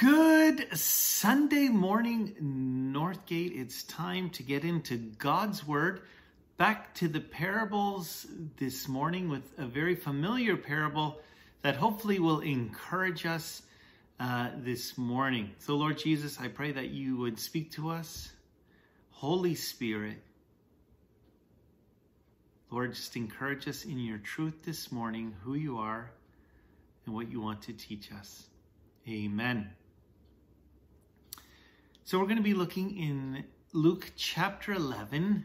[0.00, 2.36] Good Sunday morning,
[2.94, 3.60] Northgate.
[3.60, 6.02] It's time to get into God's Word.
[6.56, 8.24] Back to the parables
[8.58, 11.18] this morning with a very familiar parable
[11.62, 13.62] that hopefully will encourage us
[14.20, 15.50] uh, this morning.
[15.58, 18.30] So, Lord Jesus, I pray that you would speak to us.
[19.10, 20.22] Holy Spirit,
[22.70, 26.12] Lord, just encourage us in your truth this morning, who you are,
[27.04, 28.44] and what you want to teach us.
[29.08, 29.70] Amen.
[32.08, 33.44] So we're going to be looking in
[33.74, 35.44] Luke chapter 11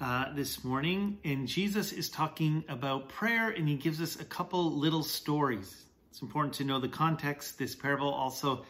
[0.00, 4.70] uh, this morning, and Jesus is talking about prayer, and he gives us a couple
[4.70, 5.86] little stories.
[6.08, 7.58] It's important to know the context.
[7.58, 8.64] This parable also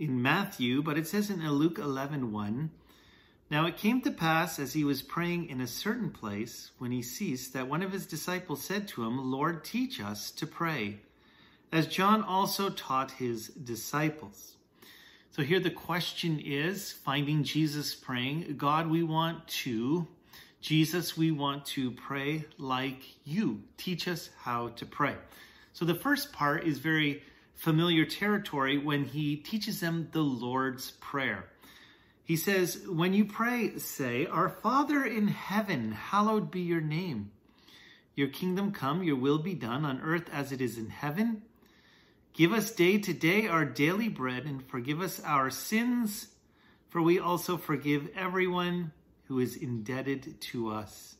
[0.00, 2.70] in Matthew, but it says in Luke 11 1,
[3.52, 7.02] Now it came to pass as he was praying in a certain place, when he
[7.02, 10.98] ceased, that one of his disciples said to him, Lord, teach us to pray,
[11.70, 14.56] as John also taught his disciples.
[15.30, 18.56] So here the question is finding Jesus praying.
[18.56, 20.06] God, we want to,
[20.60, 23.62] Jesus, we want to pray like you.
[23.76, 25.14] Teach us how to pray.
[25.72, 27.22] So the first part is very
[27.54, 31.44] familiar territory when he teaches them the Lord's Prayer.
[32.24, 37.30] He says, When you pray, say, Our Father in heaven, hallowed be your name.
[38.14, 41.42] Your kingdom come, your will be done on earth as it is in heaven.
[42.38, 46.28] Give us day to day our daily bread, and forgive us our sins,
[46.88, 48.92] for we also forgive everyone
[49.24, 51.16] who is indebted to us.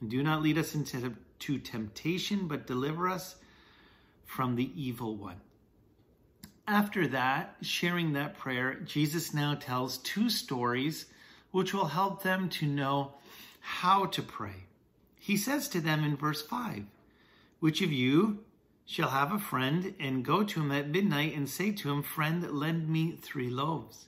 [0.00, 3.34] And do not lead us into to temptation, but deliver us
[4.24, 5.40] from the evil one.
[6.68, 11.06] After that, sharing that prayer, Jesus now tells two stories
[11.50, 13.14] which will help them to know
[13.58, 14.66] how to pray.
[15.18, 16.84] He says to them in verse 5
[17.58, 18.44] Which of you,
[18.86, 22.50] shall have a friend and go to him at midnight and say to him, Friend,
[22.50, 24.06] lend me three loaves.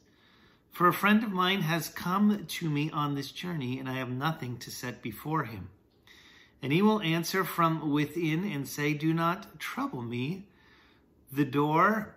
[0.70, 4.10] For a friend of mine has come to me on this journey, and I have
[4.10, 5.68] nothing to set before him.
[6.60, 10.48] And he will answer from within and say, Do not trouble me.
[11.30, 12.16] The door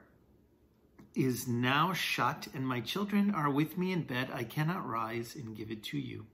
[1.14, 4.30] is now shut, and my children are with me in bed.
[4.34, 6.26] I cannot rise and give it to you.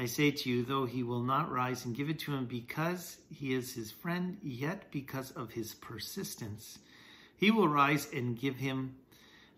[0.00, 3.16] I say to you, though he will not rise and give it to him because
[3.34, 6.78] he is his friend, yet because of his persistence,
[7.36, 8.94] he will rise and give him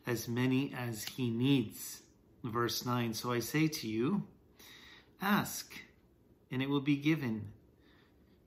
[0.07, 2.01] as many as he needs.
[2.43, 4.23] Verse 9 So I say to you,
[5.21, 5.75] ask,
[6.51, 7.53] and it will be given.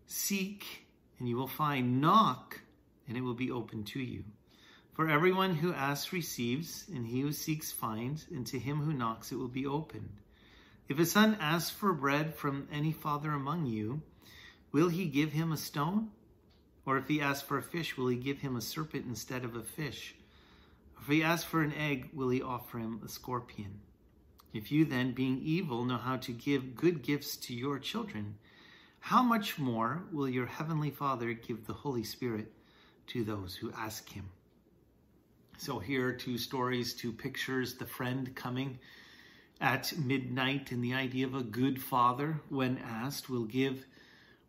[0.08, 0.88] Seek,
[1.20, 2.02] and you will find.
[2.02, 2.60] Knock,
[3.08, 4.24] and it will be open to you.
[4.94, 9.32] For everyone who asks receives, and he who seeks finds, and to him who knocks
[9.32, 10.23] it will be opened.
[10.90, 14.02] If a son asks for bread from any father among you,
[14.72, 16.10] will he give him a stone?
[16.86, 19.56] Or if he asks for a fish, will he give him a serpent instead of
[19.56, 20.16] a fish?
[21.02, 23.80] If he asks for an egg, will he offer him a scorpion?
[24.54, 28.36] If you then, being evil, know how to give good gifts to your children,
[29.00, 32.52] how much more will your heavenly Father give the Holy Spirit
[33.08, 34.30] to those who ask him?
[35.58, 38.80] So here are two stories, two pictures, the friend coming
[39.62, 43.86] at midnight, and the idea of a good father, when asked, will give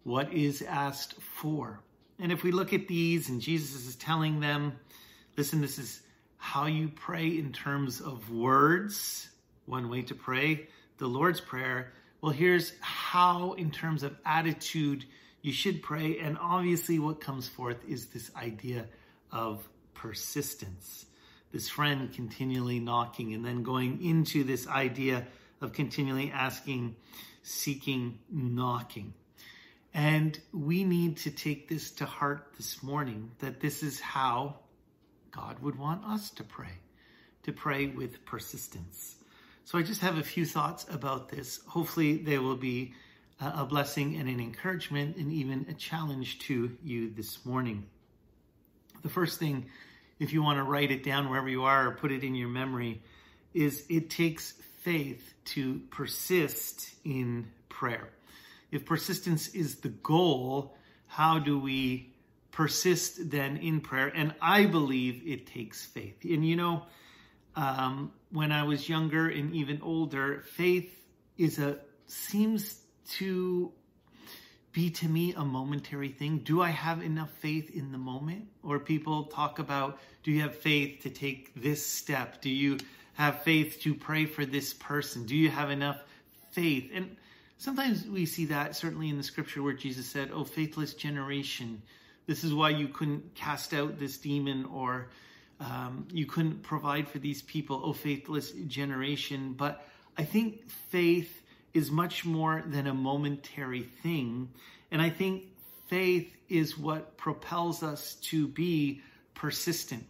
[0.02, 1.80] what is asked for.
[2.18, 4.72] And if we look at these, and Jesus is telling them,
[5.36, 6.02] listen, this is
[6.36, 9.28] how you pray in terms of words,
[9.66, 11.92] one way to pray, the Lord's Prayer.
[12.20, 15.04] Well, here's how, in terms of attitude,
[15.42, 16.18] you should pray.
[16.18, 18.86] And obviously, what comes forth is this idea
[19.32, 21.06] of persistence
[21.54, 25.24] this friend continually knocking and then going into this idea
[25.60, 26.96] of continually asking,
[27.44, 29.14] seeking, knocking.
[29.94, 34.56] And we need to take this to heart this morning that this is how
[35.30, 36.80] God would want us to pray,
[37.44, 39.14] to pray with persistence.
[39.64, 41.60] So I just have a few thoughts about this.
[41.68, 42.94] Hopefully, they will be
[43.40, 47.86] a blessing and an encouragement and even a challenge to you this morning.
[49.02, 49.66] The first thing
[50.24, 52.48] if you want to write it down wherever you are or put it in your
[52.48, 53.02] memory,
[53.52, 58.08] is it takes faith to persist in prayer.
[58.70, 60.76] If persistence is the goal,
[61.06, 62.12] how do we
[62.50, 64.08] persist then in prayer?
[64.08, 66.24] And I believe it takes faith.
[66.24, 66.82] And you know,
[67.56, 70.92] um, when I was younger and even older, faith
[71.38, 72.80] is a seems
[73.18, 73.72] to
[74.74, 76.40] be to me a momentary thing?
[76.40, 78.48] Do I have enough faith in the moment?
[78.62, 82.42] Or people talk about, do you have faith to take this step?
[82.42, 82.76] Do you
[83.14, 85.24] have faith to pray for this person?
[85.24, 85.98] Do you have enough
[86.50, 86.90] faith?
[86.92, 87.16] And
[87.56, 91.80] sometimes we see that certainly in the scripture where Jesus said, Oh, faithless generation,
[92.26, 95.08] this is why you couldn't cast out this demon or
[95.60, 99.54] Um, you couldn't provide for these people, oh faithless generation.
[99.56, 99.86] But
[100.18, 101.30] I think faith
[101.74, 104.48] is much more than a momentary thing.
[104.90, 105.42] And I think
[105.88, 109.02] faith is what propels us to be
[109.34, 110.06] persistent.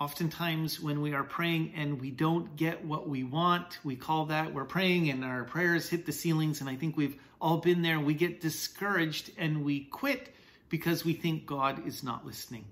[0.00, 4.54] Oftentimes, when we are praying and we don't get what we want, we call that
[4.54, 6.60] we're praying and our prayers hit the ceilings.
[6.62, 8.00] And I think we've all been there.
[8.00, 10.34] We get discouraged and we quit
[10.70, 12.64] because we think God is not listening,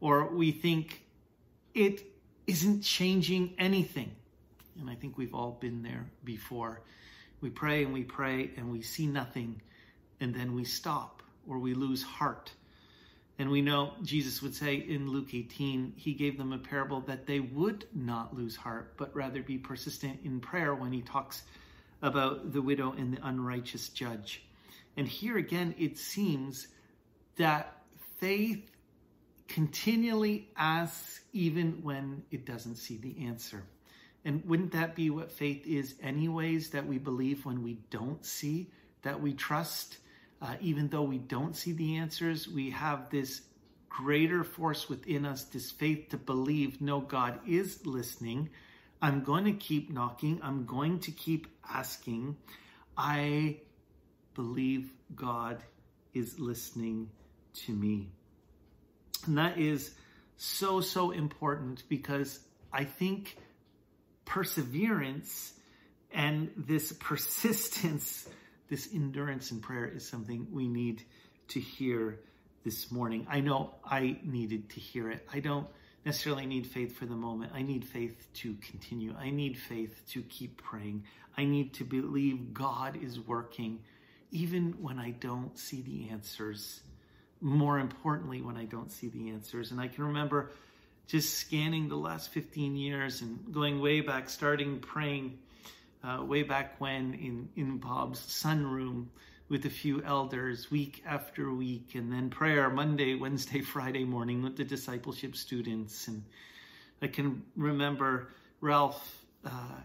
[0.00, 1.02] or we think
[1.72, 2.04] it
[2.46, 4.10] isn't changing anything.
[4.80, 6.82] And I think we've all been there before.
[7.40, 9.62] We pray and we pray and we see nothing,
[10.20, 12.52] and then we stop or we lose heart.
[13.38, 17.26] And we know Jesus would say in Luke 18, he gave them a parable that
[17.26, 21.42] they would not lose heart, but rather be persistent in prayer when he talks
[22.02, 24.42] about the widow and the unrighteous judge.
[24.96, 26.66] And here again, it seems
[27.36, 27.82] that
[28.18, 28.68] faith
[29.46, 33.62] continually asks even when it doesn't see the answer.
[34.24, 36.70] And wouldn't that be what faith is, anyways?
[36.70, 38.70] That we believe when we don't see,
[39.02, 39.98] that we trust,
[40.42, 43.42] uh, even though we don't see the answers, we have this
[43.88, 48.50] greater force within us, this faith to believe, no, God is listening.
[49.00, 50.40] I'm going to keep knocking.
[50.42, 52.36] I'm going to keep asking.
[52.96, 53.58] I
[54.34, 55.62] believe God
[56.14, 57.10] is listening
[57.54, 58.10] to me.
[59.26, 59.94] And that is
[60.36, 62.40] so, so important because
[62.72, 63.36] I think
[64.28, 65.54] perseverance
[66.12, 68.28] and this persistence,
[68.68, 71.02] this endurance in prayer is something we need
[71.48, 72.20] to hear
[72.62, 73.26] this morning.
[73.30, 75.26] I know I needed to hear it.
[75.32, 75.66] I don't
[76.04, 77.52] necessarily need faith for the moment.
[77.54, 79.14] I need faith to continue.
[79.18, 81.04] I need faith to keep praying.
[81.36, 83.80] I need to believe God is working
[84.30, 86.80] even when I don't see the answers.
[87.40, 89.70] More importantly, when I don't see the answers.
[89.70, 90.50] And I can remember
[91.08, 95.38] just scanning the last 15 years and going way back, starting praying
[96.04, 99.06] uh, way back when in, in Bob's sunroom
[99.48, 104.56] with a few elders week after week, and then prayer Monday, Wednesday, Friday morning with
[104.56, 106.08] the discipleship students.
[106.08, 106.22] And
[107.00, 108.28] I can remember
[108.60, 109.80] Ralph, uh,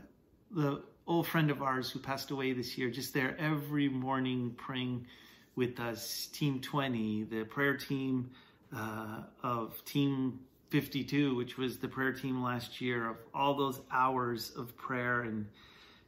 [0.51, 5.07] the old friend of ours who passed away this year, just there every morning praying
[5.55, 6.27] with us.
[6.33, 8.29] Team 20, the prayer team
[8.75, 10.39] uh, of Team
[10.73, 15.45] 52, which was the prayer team last year, of all those hours of prayer and,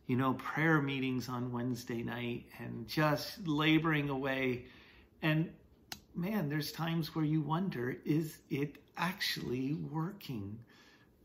[0.08, 4.66] you know, prayer meetings on Wednesday night and just laboring away.
[5.22, 5.52] And
[6.16, 10.58] man, there's times where you wonder, is it actually working?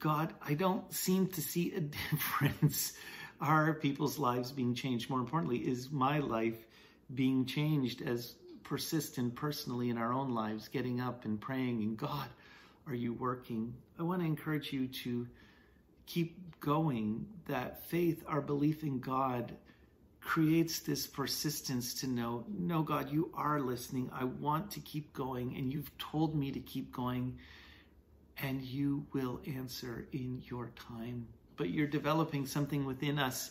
[0.00, 2.92] God, I don't seem to see a difference.
[3.40, 5.08] Are people's lives being changed?
[5.08, 6.66] More importantly, is my life
[7.14, 8.34] being changed as
[8.64, 12.28] persistent personally in our own lives, getting up and praying and God,
[12.86, 13.74] are you working?
[13.98, 15.26] I want to encourage you to
[16.06, 17.26] keep going.
[17.46, 19.54] That faith, our belief in God,
[20.20, 24.10] creates this persistence to know, no, God, you are listening.
[24.12, 27.38] I want to keep going, and you've told me to keep going,
[28.42, 31.26] and you will answer in your time.
[31.56, 33.50] But you're developing something within us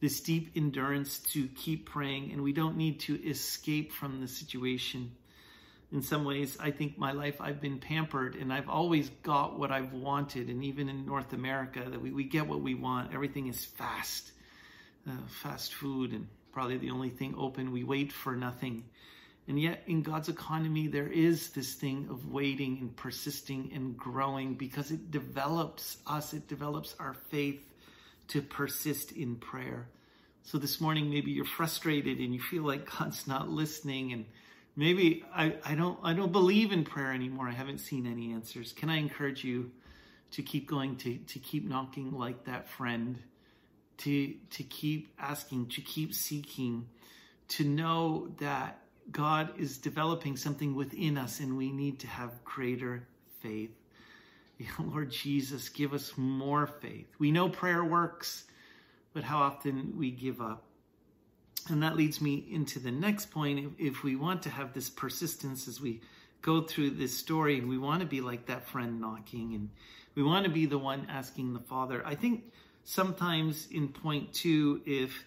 [0.00, 5.10] this deep endurance to keep praying, and we don't need to escape from the situation
[5.90, 9.70] in some ways, I think my life, I've been pampered and I've always got what
[9.70, 10.48] I've wanted.
[10.48, 13.14] And even in North America, that we, we get what we want.
[13.14, 14.32] Everything is fast,
[15.08, 17.72] uh, fast food, and probably the only thing open.
[17.72, 18.84] We wait for nothing.
[19.46, 24.56] And yet, in God's economy, there is this thing of waiting and persisting and growing
[24.56, 27.62] because it develops us, it develops our faith
[28.28, 29.88] to persist in prayer.
[30.42, 34.26] So this morning, maybe you're frustrated and you feel like God's not listening and
[34.78, 37.48] maybe I, I don't I don't believe in prayer anymore.
[37.48, 38.72] I haven't seen any answers.
[38.72, 39.72] Can I encourage you
[40.30, 43.18] to keep going, to, to keep knocking like that friend,
[43.98, 46.86] to to keep asking, to keep seeking,
[47.48, 48.78] to know that
[49.10, 53.06] God is developing something within us and we need to have greater
[53.40, 53.74] faith.
[54.78, 57.06] Lord Jesus, give us more faith.
[57.18, 58.44] We know prayer works,
[59.12, 60.67] but how often we give up.
[61.70, 63.74] And that leads me into the next point.
[63.78, 66.00] If, we want to have this persistence as we
[66.42, 69.70] go through this story, we want to be like that friend knocking and
[70.14, 72.02] we want to be the one asking the Father.
[72.06, 72.44] I think
[72.84, 75.24] sometimes in point two, if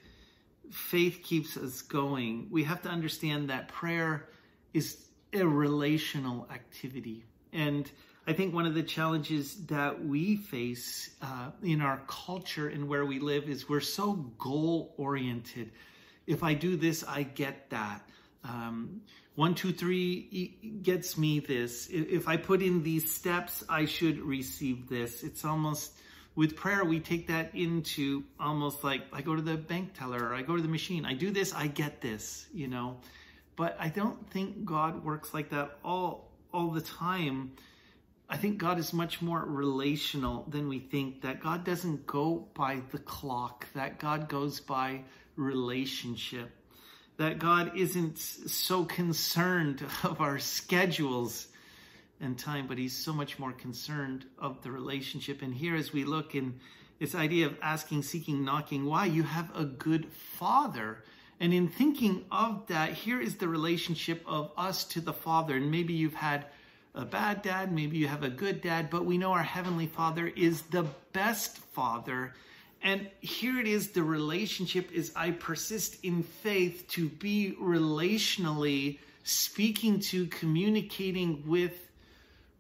[0.72, 4.30] faith keeps us going, we have to understand that prayer
[4.74, 7.24] is a relational activity.
[7.54, 7.90] And
[8.28, 13.06] I think one of the challenges that we face uh, in our culture and where
[13.06, 15.72] we live is we're so goal oriented
[16.32, 18.02] if I do this, I get that.
[18.44, 19.02] Um,
[19.36, 21.88] one, two, three gets me this.
[21.92, 25.24] If I put in these steps, I should receive this.
[25.24, 25.94] It's almost
[26.36, 30.34] with prayer, we take that into almost like I go to the bank teller or
[30.34, 31.06] I go to the machine.
[31.06, 32.98] I do this, I get this, you know.
[33.58, 37.52] But I don't think God works like that all all the time.
[38.30, 41.22] I think God is much more relational than we think.
[41.24, 43.68] That God doesn't go by the clock.
[43.74, 45.02] That God goes by
[45.36, 46.52] relationship
[47.18, 51.48] that God isn't so concerned of our schedules
[52.20, 55.42] and time, but He's so much more concerned of the relationship.
[55.42, 56.60] And here, as we look in
[57.00, 59.06] this idea of asking, seeking, knocking, why?
[59.06, 60.06] You have a good
[60.38, 61.04] Father.
[61.40, 65.56] And in thinking of that, here is the relationship of us to the Father.
[65.56, 66.46] And maybe you've had
[66.94, 70.28] a bad dad, maybe you have a good dad, but we know our Heavenly Father
[70.28, 72.34] is the best Father
[72.84, 80.00] and here it is the relationship is I persist in faith to be relationally speaking
[80.00, 81.74] to, communicating with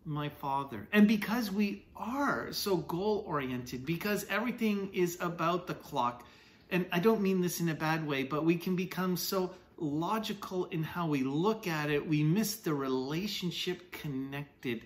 [0.05, 0.87] my Father.
[0.91, 6.25] And because we are so goal oriented, because everything is about the clock,
[6.69, 10.65] and I don't mean this in a bad way, but we can become so logical
[10.65, 14.81] in how we look at it, we miss the relationship connected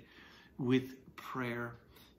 [0.57, 1.73] with prayer.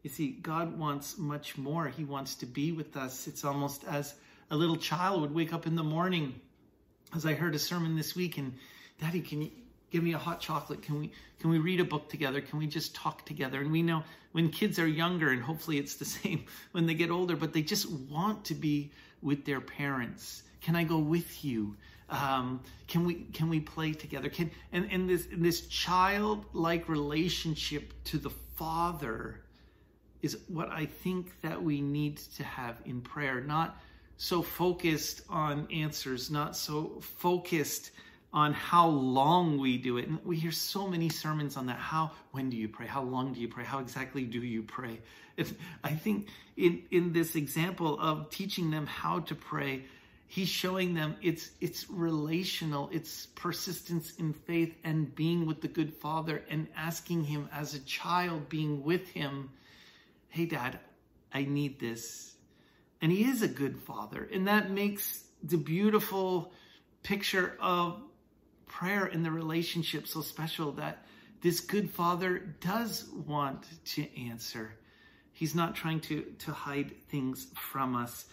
[0.06, 1.88] You see, God wants much more.
[1.88, 3.26] He wants to be with us.
[3.26, 4.14] It's almost as
[4.52, 6.40] a little child would wake up in the morning,
[7.16, 8.54] as I heard a sermon this week, and
[9.00, 9.50] Daddy, can you
[9.90, 10.80] give me a hot chocolate?
[10.80, 11.10] Can we
[11.40, 12.40] can we read a book together?
[12.40, 13.60] Can we just talk together?
[13.60, 17.10] And we know when kids are younger, and hopefully it's the same when they get
[17.10, 20.44] older, but they just want to be with their parents.
[20.60, 21.76] Can I go with you?
[22.10, 24.28] Um, can we can we play together?
[24.28, 29.40] Can and and this this childlike relationship to the Father
[30.26, 33.78] is what I think that we need to have in prayer, not
[34.16, 37.92] so focused on answers, not so focused
[38.32, 40.08] on how long we do it.
[40.08, 41.78] And we hear so many sermons on that.
[41.78, 42.86] How, when do you pray?
[42.86, 43.64] How long do you pray?
[43.64, 44.98] How exactly do you pray?
[45.36, 45.54] If,
[45.84, 49.84] I think in, in this example of teaching them how to pray,
[50.26, 55.94] he's showing them it's it's relational it's persistence in faith and being with the good
[55.94, 59.50] father and asking him as a child being with him
[60.36, 60.78] hey, dad,
[61.32, 62.34] I need this.
[63.00, 64.28] And he is a good father.
[64.30, 66.52] And that makes the beautiful
[67.02, 68.00] picture of
[68.66, 71.06] prayer in the relationship so special that
[71.40, 74.74] this good father does want to answer.
[75.32, 78.26] He's not trying to, to hide things from us,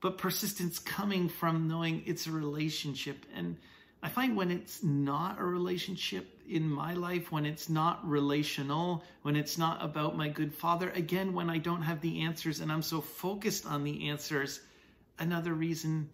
[0.00, 3.26] but persistence coming from knowing it's a relationship.
[3.34, 3.56] And
[4.02, 9.36] I find when it's not a relationship in my life, when it's not relational, when
[9.36, 12.82] it's not about my good father, again, when I don't have the answers and I'm
[12.82, 14.60] so focused on the answers,
[15.18, 16.10] another reason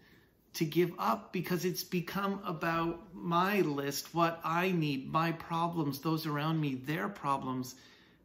[0.55, 6.27] to give up because it's become about my list, what I need, my problems, those
[6.27, 7.75] around me, their problems.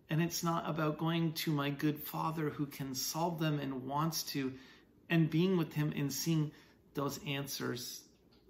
[0.09, 4.23] And it's not about going to my good father who can solve them and wants
[4.33, 4.53] to,
[5.09, 6.51] and being with him and seeing
[6.93, 8.01] those answers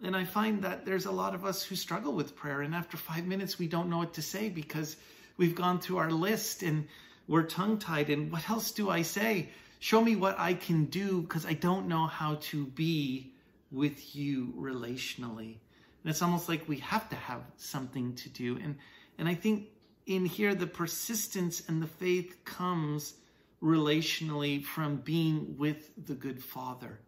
[0.03, 2.61] and I find that there's a lot of us who struggle with prayer.
[2.61, 4.97] And after five minutes, we don't know what to say because
[5.37, 6.87] we've gone through our list and
[7.27, 8.09] we're tongue tied.
[8.09, 9.49] And what else do I say?
[9.79, 13.33] Show me what I can do because I don't know how to be
[13.71, 15.55] with you relationally.
[16.03, 18.57] And it's almost like we have to have something to do.
[18.61, 18.75] And,
[19.17, 19.67] and I think
[20.05, 23.13] in here, the persistence and the faith comes
[23.61, 26.99] relationally from being with the good Father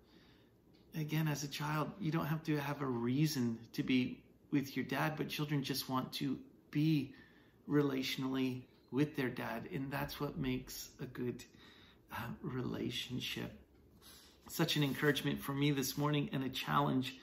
[0.98, 4.20] again, as a child, you don't have to have a reason to be
[4.52, 6.38] with your dad, but children just want to
[6.72, 7.14] be
[7.70, 8.62] relationally
[8.92, 9.68] with their dad.
[9.74, 11.44] And that's what makes a good
[12.14, 13.52] uh, relationship.
[14.48, 17.16] Such an encouragement for me this morning and a challenge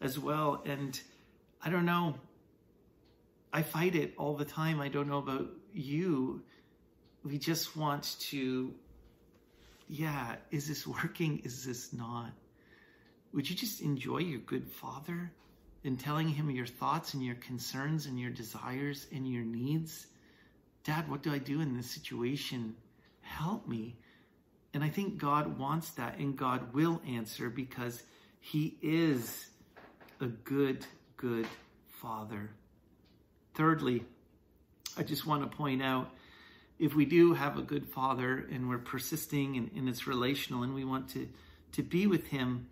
[0.00, 0.62] as well.
[0.66, 1.00] And
[1.62, 2.14] I don't know,
[3.52, 4.80] I fight it all the time.
[4.80, 6.42] I don't know about you.
[7.24, 8.72] We just want to,
[9.88, 11.40] yeah, is this working?
[11.44, 12.30] Is this not?
[13.36, 15.30] Would you just enjoy your good father
[15.84, 20.06] in telling him your thoughts and your concerns and your desires and your needs?
[20.84, 22.74] Dad, what do I do in this situation?
[23.20, 23.94] Help me.
[24.72, 28.02] And I think God wants that and God will answer because
[28.40, 29.48] he is
[30.22, 30.86] a good,
[31.18, 31.46] good
[32.00, 32.48] father.
[33.52, 34.02] Thirdly,
[34.96, 36.10] I just want to point out
[36.78, 40.74] if we do have a good father and we're persisting and, and it's relational and
[40.74, 41.28] we want to,
[41.72, 42.68] to be with him,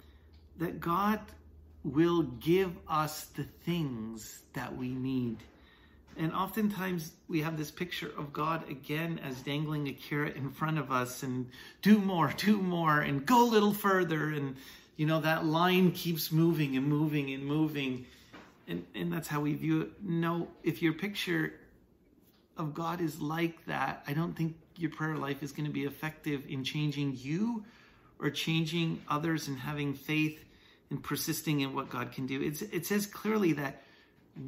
[0.59, 1.21] that God
[1.83, 5.39] will give us the things that we need.
[6.17, 10.79] And oftentimes we have this picture of God again as dangling a carrot in front
[10.79, 11.51] of us and
[11.83, 14.31] do more, do more, and go a little further.
[14.31, 14.57] And,
[14.97, 18.07] you know, that line keeps moving and moving and moving.
[18.69, 19.91] and, and that's how we view it.
[20.03, 21.55] No, if your picture
[22.57, 25.85] of God is like that, I don't think your prayer life is going to be
[25.85, 27.65] effective in changing you
[28.19, 30.45] or changing others and having faith
[30.91, 32.41] and persisting in what God can do.
[32.41, 33.83] It's, it says clearly that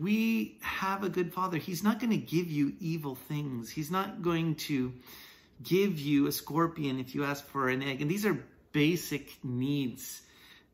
[0.00, 1.58] we have a good father.
[1.58, 3.70] He's not going to give you evil things.
[3.70, 4.92] He's not going to
[5.62, 8.02] give you a scorpion if you ask for an egg.
[8.02, 10.22] And these are basic needs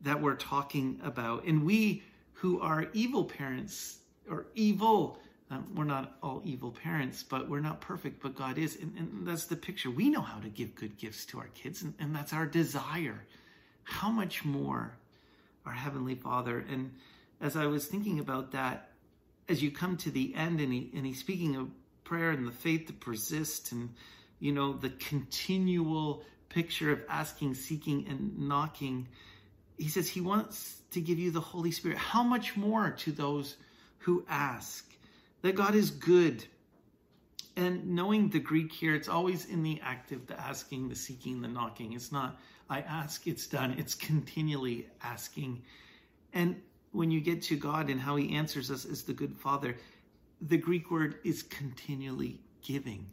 [0.01, 1.45] that we're talking about.
[1.45, 3.97] And we who are evil parents
[4.29, 5.19] or evil,
[5.53, 8.77] um, we're not all evil parents, but we're not perfect, but God is.
[8.81, 9.89] And, and that's the picture.
[9.89, 13.25] We know how to give good gifts to our kids, and, and that's our desire.
[13.83, 14.97] How much more
[15.65, 16.65] our Heavenly Father?
[16.69, 16.93] And
[17.41, 18.89] as I was thinking about that,
[19.49, 21.69] as you come to the end, and, he, and he's speaking of
[22.03, 23.89] prayer and the faith to persist, and
[24.39, 29.07] you know, the continual picture of asking, seeking, and knocking
[29.77, 31.97] he says he wants to give you the Holy Spirit.
[31.97, 33.55] How much more to those
[33.99, 34.85] who ask?
[35.43, 36.45] That God is good.
[37.55, 41.47] And knowing the Greek here, it's always in the active, the asking, the seeking, the
[41.47, 41.93] knocking.
[41.93, 43.75] It's not, I ask, it's done.
[43.77, 45.61] It's continually asking.
[46.33, 46.59] And
[46.91, 49.77] when you get to God and how he answers us as the good Father,
[50.41, 53.05] the Greek word is continually giving.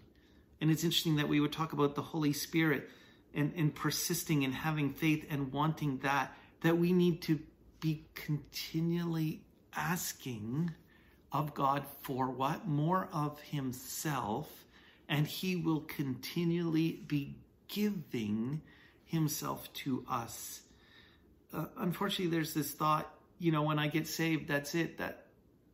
[0.61, 2.89] And it's interesting that we would talk about the Holy Spirit
[3.35, 7.41] and, and persisting and having faith and wanting that that we need to
[7.81, 9.43] be continually
[9.75, 10.71] asking
[11.33, 12.67] of God for what?
[12.67, 14.49] More of Himself,
[15.09, 17.37] and He will continually be
[17.69, 18.61] giving
[19.05, 20.63] Himself to us.
[21.53, 25.27] Uh, unfortunately, there's this thought, you know, when I get saved, that's it, that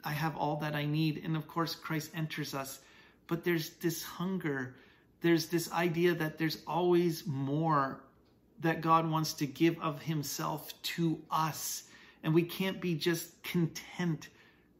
[0.04, 1.22] I have all that I need.
[1.24, 2.78] And of course, Christ enters us,
[3.26, 4.76] but there's this hunger.
[5.20, 8.00] There's this idea that there's always more
[8.60, 11.82] that God wants to give of himself to us.
[12.22, 14.28] And we can't be just content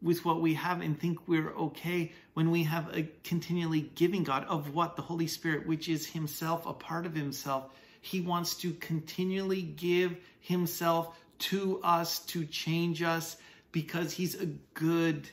[0.07, 4.45] with what we have and think we're okay when we have a continually giving God
[4.45, 4.97] of what?
[4.97, 7.71] The Holy Spirit, which is himself, a part of himself.
[8.01, 13.37] He wants to continually give himself to us to change us
[13.73, 15.29] because he's a good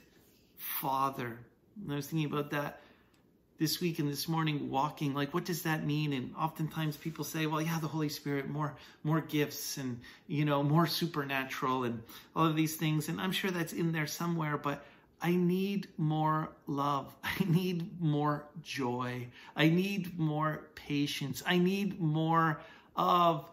[0.57, 1.39] father.
[1.81, 2.81] And I was thinking about that
[3.59, 6.13] this week and this morning walking like what does that mean?
[6.13, 10.63] And oftentimes people say well yeah the holy spirit more more gifts and you know
[10.63, 12.01] more supernatural and
[12.35, 13.09] all of these things.
[13.09, 14.85] And i'm sure that's in there somewhere but
[15.21, 17.13] i need more love.
[17.23, 19.27] I need more joy.
[19.55, 21.43] I need more patience.
[21.45, 22.59] I need more
[22.95, 23.49] of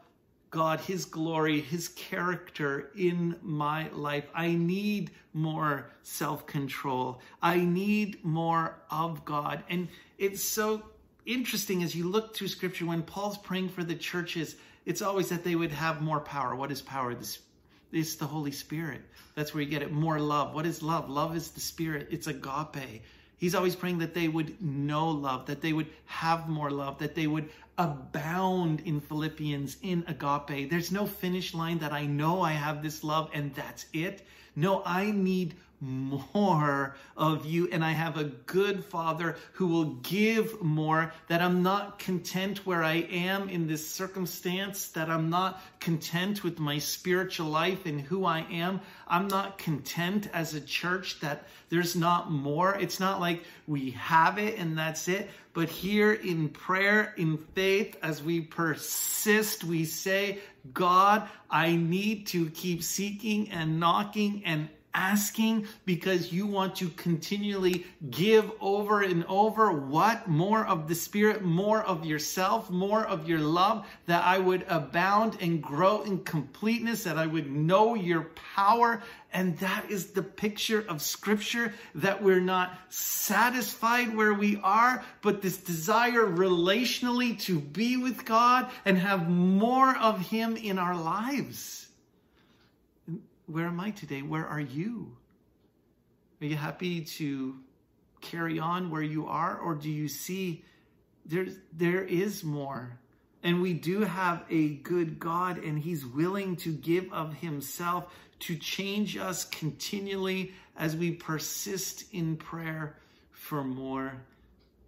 [0.50, 4.24] God, His glory, His character in my life.
[4.34, 7.20] I need more self control.
[7.40, 9.62] I need more of God.
[9.68, 10.82] And it's so
[11.24, 15.44] interesting as you look through scripture when Paul's praying for the churches, it's always that
[15.44, 16.54] they would have more power.
[16.54, 17.14] What is power?
[17.14, 17.38] This
[17.92, 19.00] it's the Holy Spirit.
[19.34, 19.92] That's where you get it.
[19.92, 20.54] More love.
[20.54, 21.10] What is love?
[21.10, 22.08] Love is the Spirit.
[22.10, 23.02] It's agape.
[23.40, 27.14] He's always praying that they would know love, that they would have more love, that
[27.14, 27.48] they would
[27.78, 30.68] abound in Philippians, in agape.
[30.68, 34.26] There's no finish line that I know I have this love and that's it.
[34.54, 40.60] No, I need more of you and I have a good father who will give
[40.60, 46.44] more that I'm not content where I am in this circumstance that I'm not content
[46.44, 48.80] with my spiritual life and who I am.
[49.08, 52.74] I'm not content as a church that there's not more.
[52.76, 57.96] It's not like we have it and that's it but here in prayer in faith
[58.02, 60.38] as we persist we say
[60.72, 67.86] God I need to keep seeking and knocking and asking because you want to continually
[68.10, 70.28] give over and over what?
[70.28, 75.38] More of the Spirit, more of yourself, more of your love, that I would abound
[75.40, 79.02] and grow in completeness, that I would know your power.
[79.32, 85.40] And that is the picture of Scripture that we're not satisfied where we are, but
[85.40, 91.89] this desire relationally to be with God and have more of Him in our lives.
[93.50, 94.22] Where am I today?
[94.22, 95.16] Where are you?
[96.40, 97.56] Are you happy to
[98.20, 100.64] carry on where you are, or do you see
[101.26, 102.98] there's there is more?
[103.42, 108.56] And we do have a good God, and He's willing to give of Himself to
[108.56, 112.96] change us continually as we persist in prayer
[113.32, 114.12] for more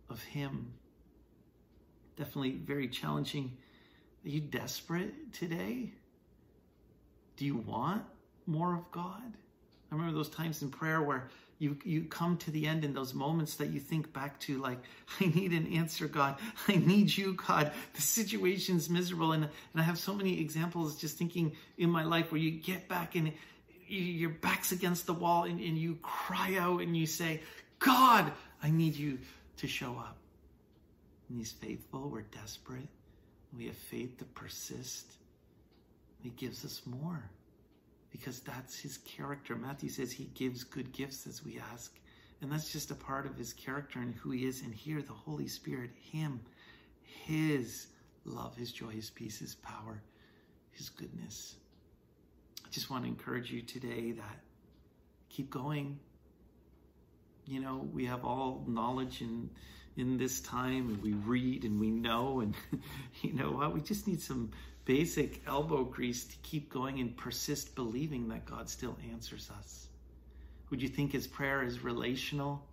[0.08, 0.72] of Him.
[2.16, 3.56] Definitely very challenging.
[4.24, 5.94] Are you desperate today?
[7.36, 8.04] Do you want
[8.46, 9.22] more of God?
[9.90, 11.28] I remember those times in prayer where
[11.58, 14.78] you you come to the end in those moments that you think back to like
[15.20, 19.82] I need an answer God I need you God the situation's miserable and and I
[19.82, 23.32] have so many examples just thinking in my life where you get back and
[23.92, 27.42] your back's against the wall and, and you cry out and you say,
[27.78, 29.18] God, I need you
[29.58, 30.16] to show up.
[31.28, 32.08] And he's faithful.
[32.08, 32.88] We're desperate.
[33.56, 35.06] We have faith to persist.
[36.22, 37.22] He gives us more
[38.12, 39.56] because that's his character.
[39.56, 41.98] Matthew says he gives good gifts as we ask.
[42.42, 44.62] And that's just a part of his character and who he is.
[44.62, 46.40] And here, the Holy Spirit, him,
[47.02, 47.86] his
[48.24, 50.02] love, his joy, his peace, his power,
[50.72, 51.56] his goodness.
[52.64, 54.40] I just want to encourage you today that
[55.28, 55.98] keep going.
[57.46, 59.48] You know, we have all knowledge in
[59.96, 62.54] in this time and we read and we know and
[63.22, 63.74] you know what?
[63.74, 64.50] We just need some
[64.84, 69.88] basic elbow grease to keep going and persist believing that God still answers us.
[70.70, 72.64] Would you think his prayer is relational?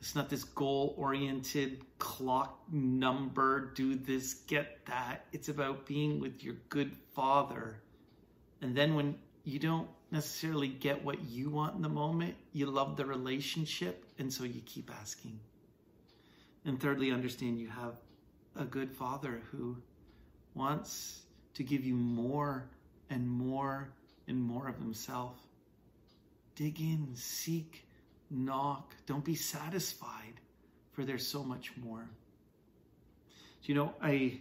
[0.00, 5.24] It's not this goal oriented clock number, do this, get that.
[5.32, 7.80] It's about being with your good father.
[8.62, 12.96] And then when you don't necessarily get what you want in the moment, you love
[12.96, 15.40] the relationship, and so you keep asking.
[16.68, 17.94] And thirdly, understand you have
[18.54, 19.78] a good father who
[20.54, 21.22] wants
[21.54, 22.68] to give you more
[23.08, 23.88] and more
[24.28, 25.34] and more of himself.
[26.56, 27.86] Dig in, seek,
[28.28, 28.94] knock.
[29.06, 30.34] Don't be satisfied,
[30.92, 32.06] for there's so much more.
[33.62, 34.38] Do you know, I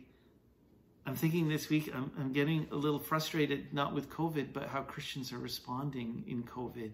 [1.05, 4.81] I'm thinking this week I'm, I'm getting a little frustrated, not with COVID, but how
[4.81, 6.91] Christians are responding in COVID.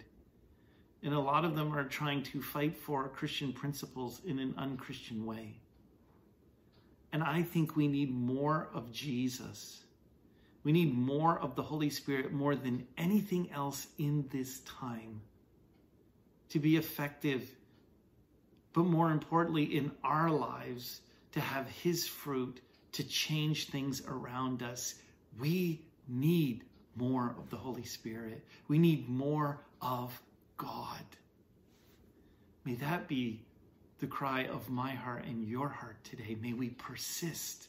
[1.03, 5.25] And a lot of them are trying to fight for Christian principles in an unchristian
[5.25, 5.57] way.
[7.11, 9.83] And I think we need more of Jesus.
[10.63, 15.21] We need more of the Holy Spirit more than anything else in this time
[16.49, 17.49] to be effective,
[18.71, 21.01] but more importantly, in our lives,
[21.33, 22.61] to have His fruit
[22.93, 24.95] to change things around us.
[25.39, 26.63] We need
[26.95, 28.45] more of the Holy Spirit.
[28.67, 30.19] We need more of
[30.63, 31.05] God.
[32.63, 33.41] May that be
[33.99, 36.37] the cry of my heart and your heart today.
[36.41, 37.67] May we persist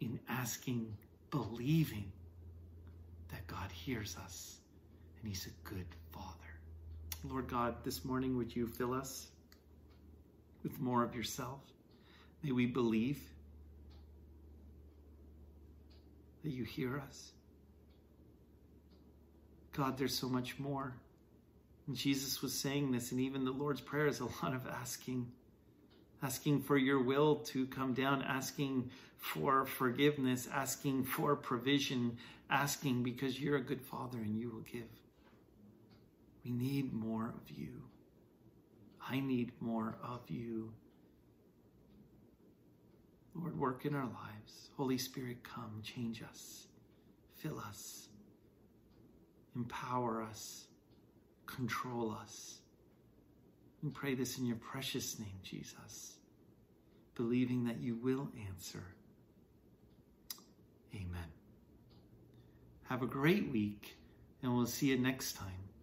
[0.00, 0.94] in asking,
[1.30, 2.12] believing
[3.30, 4.58] that God hears us
[5.20, 6.26] and He's a good Father.
[7.24, 9.28] Lord God, this morning would you fill us
[10.62, 11.60] with more of yourself?
[12.42, 13.20] May we believe
[16.42, 17.32] that you hear us.
[19.72, 20.94] God, there's so much more.
[21.90, 25.26] And Jesus was saying this, and even the Lord's Prayer is a lot of asking.
[26.22, 32.16] Asking for your will to come down, asking for forgiveness, asking for provision,
[32.48, 34.86] asking because you're a good father and you will give.
[36.44, 37.82] We need more of you.
[39.04, 40.70] I need more of you.
[43.34, 44.70] Lord, work in our lives.
[44.76, 46.68] Holy Spirit, come, change us,
[47.34, 48.06] fill us,
[49.56, 50.68] empower us
[51.56, 52.58] control us.
[53.82, 56.14] We pray this in your precious name, Jesus,
[57.14, 58.84] believing that you will answer.
[60.94, 61.30] Amen.
[62.88, 63.96] Have a great week,
[64.42, 65.69] and we'll see you next time